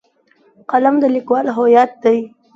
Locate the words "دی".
2.03-2.17